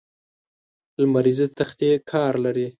لمریزې 1.01 1.47
تختې 1.57 1.89
کار 2.11 2.33
لري. 2.45 2.67